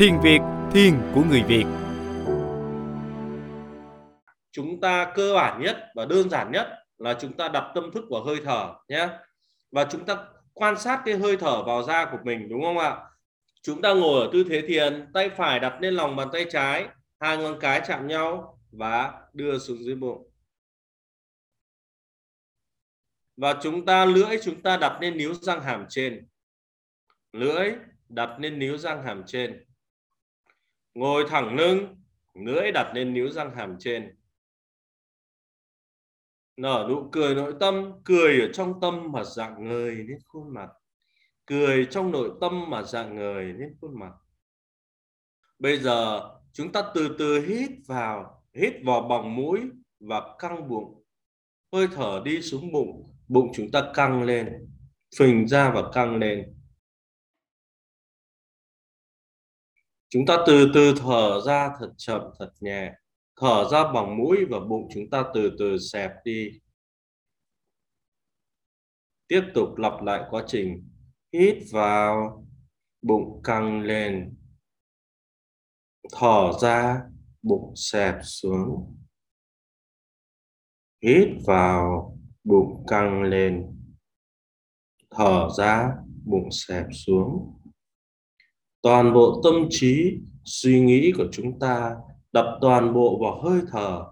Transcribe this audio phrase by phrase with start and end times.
[0.00, 0.40] Thiền Việt,
[0.72, 1.64] thiền của người Việt.
[4.52, 8.04] Chúng ta cơ bản nhất và đơn giản nhất là chúng ta đặt tâm thức
[8.10, 9.08] vào hơi thở nhé.
[9.70, 12.96] Và chúng ta quan sát cái hơi thở vào da của mình đúng không ạ?
[13.62, 16.88] Chúng ta ngồi ở tư thế thiền, tay phải đặt lên lòng bàn tay trái,
[17.20, 20.30] hai ngón cái chạm nhau và đưa xuống dưới bụng.
[23.36, 26.28] Và chúng ta lưỡi chúng ta đặt lên níu răng hàm trên.
[27.32, 27.72] Lưỡi
[28.08, 29.64] đặt lên níu răng hàm trên.
[31.00, 31.96] Ngồi thẳng lưng,
[32.34, 34.16] lưỡi đặt lên níu răng hàm trên.
[36.56, 40.68] Nở nụ cười nội tâm, cười ở trong tâm mà dạng người lên khuôn mặt.
[41.46, 44.12] Cười trong nội tâm mà dạng người lên khuôn mặt.
[45.58, 46.20] Bây giờ
[46.52, 49.60] chúng ta từ từ hít vào, hít vào bằng mũi
[50.00, 51.02] và căng bụng.
[51.72, 54.68] Hơi thở đi xuống bụng, bụng chúng ta căng lên,
[55.18, 56.59] phình ra và căng lên.
[60.12, 62.94] Chúng ta từ từ thở ra thật chậm, thật nhẹ.
[63.40, 66.60] Thở ra bằng mũi và bụng chúng ta từ từ xẹp đi.
[69.28, 70.90] Tiếp tục lặp lại quá trình.
[71.32, 72.46] Hít vào,
[73.02, 74.36] bụng căng lên.
[76.12, 77.00] Thở ra,
[77.42, 78.96] bụng xẹp xuống.
[81.02, 83.80] Hít vào, bụng căng lên.
[85.10, 85.92] Thở ra,
[86.24, 87.59] bụng xẹp xuống
[88.82, 91.96] toàn bộ tâm trí suy nghĩ của chúng ta
[92.32, 94.04] đặt toàn bộ vào hơi thở.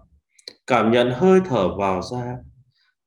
[0.67, 2.37] Cảm nhận hơi thở vào ra.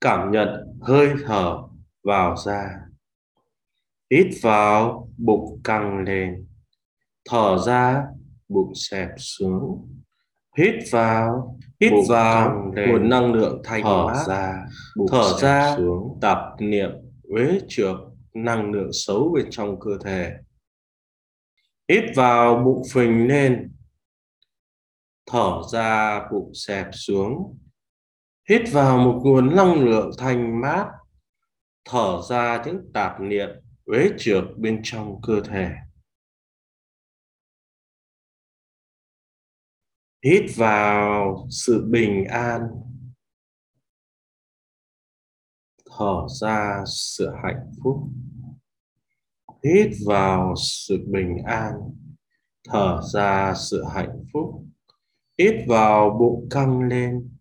[0.01, 0.49] Cảm nhận
[0.81, 1.59] hơi thở
[2.05, 2.65] vào ra.
[4.11, 6.47] Hít vào bụng căng lên.
[7.31, 8.03] Thở ra
[8.49, 9.89] bụng xẹp xuống.
[10.59, 14.25] Hít vào hít bụng vào nguồn năng lượng thanh thở mát.
[14.27, 14.67] ra
[14.97, 16.19] bụng thở ra xuống.
[16.21, 16.91] tạp niệm
[17.23, 17.97] uế trượt
[18.35, 20.33] năng lượng xấu bên trong cơ thể
[21.89, 23.77] hít vào bụng phình lên.
[25.27, 27.59] Thở ra bụng xẹp xuống.
[28.49, 30.87] Hít vào một nguồn năng lượng thanh mát.
[31.85, 33.49] Thở ra những tạp niệm
[33.85, 35.71] uế trượt bên trong cơ thể.
[40.25, 42.61] Hít vào sự bình an.
[45.99, 47.97] Thở ra sự hạnh phúc
[49.65, 51.73] hít vào sự bình an,
[52.69, 54.65] thở ra sự hạnh phúc.
[55.39, 57.37] Hít vào bụng căng lên,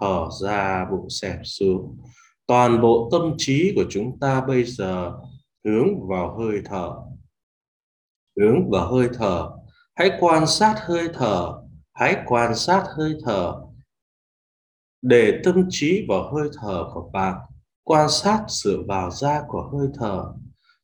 [0.00, 1.98] thở ra bụng xẹp xuống.
[2.46, 5.12] Toàn bộ tâm trí của chúng ta bây giờ
[5.64, 6.94] hướng vào hơi thở.
[8.40, 9.50] Hướng vào hơi thở.
[9.94, 11.62] Hãy quan sát hơi thở.
[11.92, 13.54] Hãy quan sát hơi thở.
[15.02, 17.34] Để tâm trí vào hơi thở của bạn,
[17.84, 20.32] quan sát sự vào ra của hơi thở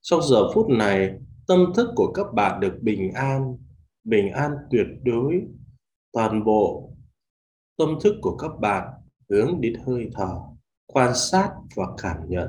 [0.08, 1.10] trong giờ phút này,
[1.46, 3.56] tâm thức của các bạn được bình an,
[4.04, 5.42] bình an tuyệt đối.
[6.12, 6.90] Toàn bộ
[7.76, 8.88] tâm thức của các bạn
[9.30, 10.40] hướng đến hơi thở,
[10.86, 12.48] quan sát và cảm nhận.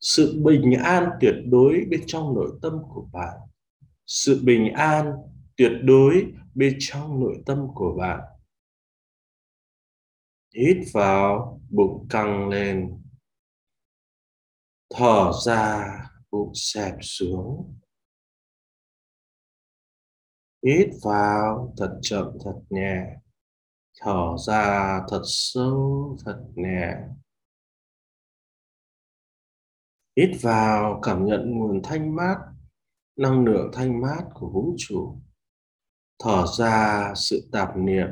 [0.00, 3.38] Sự bình an tuyệt đối bên trong nội tâm của bạn.
[4.06, 5.12] Sự bình an
[5.56, 8.20] tuyệt đối bên trong nội tâm của bạn.
[10.54, 13.02] Hít vào, bụng căng lên.
[14.94, 15.84] Thở ra,
[16.32, 17.78] bụng xẹp xuống.
[20.66, 23.16] Hít vào thật chậm, thật nhẹ.
[24.00, 26.94] Thở ra thật sâu, thật nhẹ.
[30.16, 32.36] Hít vào, cảm nhận nguồn thanh mát,
[33.16, 35.18] năng lượng thanh mát của vũ trụ.
[36.18, 38.08] Thở ra sự tạp niệm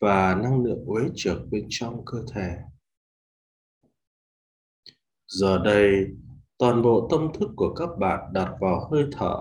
[0.00, 2.56] và năng lượng uế trượt bên trong cơ thể.
[5.26, 6.06] Giờ đây
[6.58, 9.36] toàn bộ tâm thức của các bạn đặt vào hơi thở.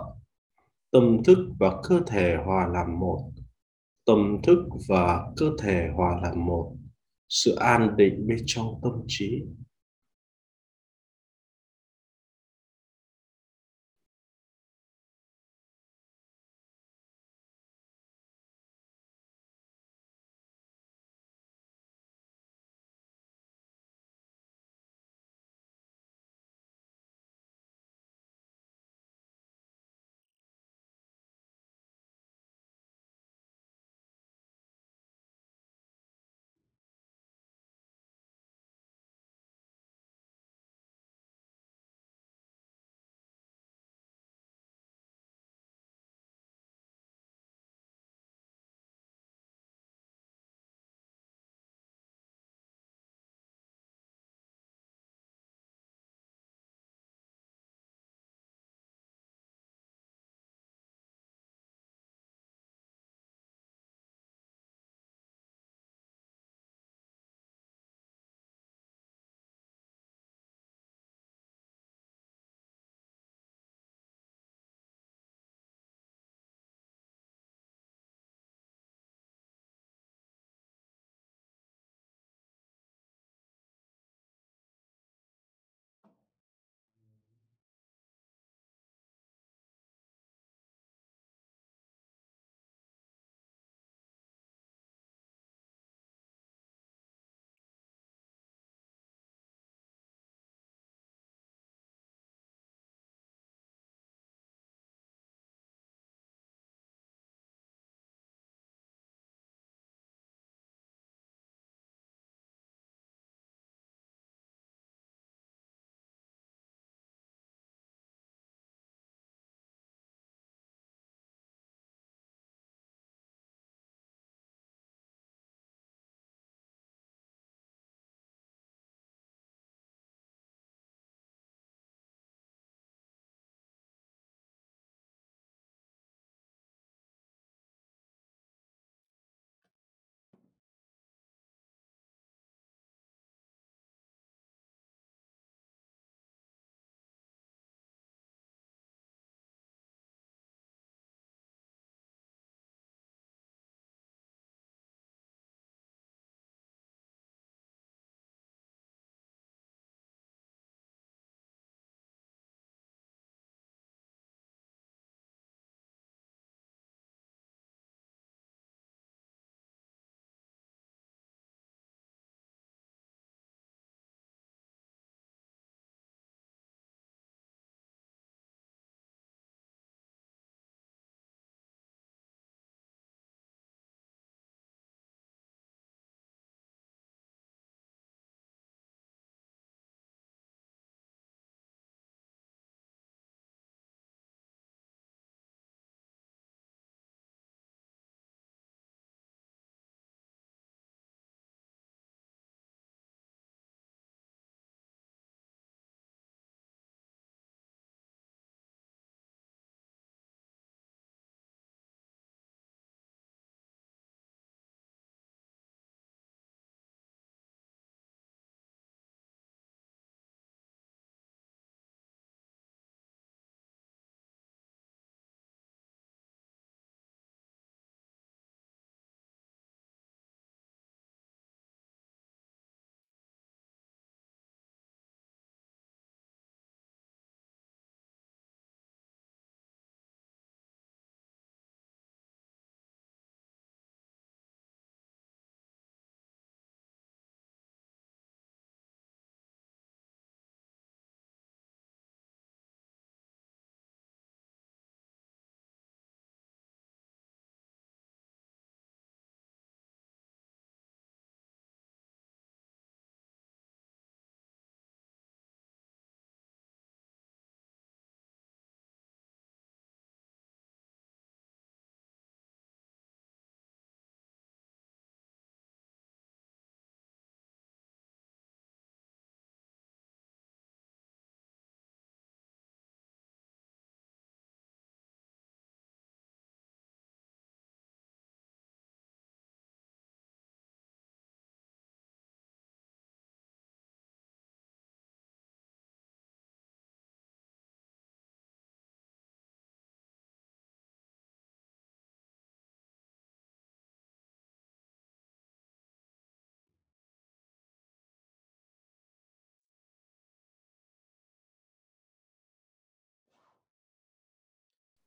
[0.91, 3.31] Tâm thức và cơ thể hòa làm một.
[4.05, 6.75] Tâm thức và cơ thể hòa làm một.
[7.29, 9.43] Sự an định bên trong tâm trí.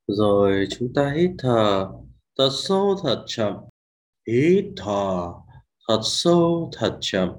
[0.09, 1.89] Rồi chúng ta hít thở.
[2.39, 3.55] Thật sâu, thật chậm.
[4.29, 5.33] Hít thở.
[5.89, 7.31] Thật sâu, thật chậm.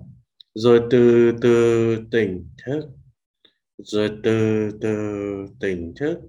[0.56, 2.82] Rồi từ từ, tỉnh thức.
[3.78, 4.98] Rồi từ từ,
[5.60, 6.20] tỉnh thức.